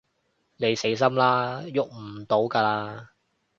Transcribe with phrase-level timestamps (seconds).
[0.57, 3.05] 你死心啦，逳唔到㗎喇